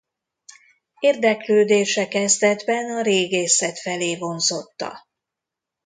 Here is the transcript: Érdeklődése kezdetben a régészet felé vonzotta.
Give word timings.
Érdeklődése 0.99 2.07
kezdetben 2.07 2.91
a 2.91 3.01
régészet 3.01 3.79
felé 3.79 4.15
vonzotta. 4.17 5.07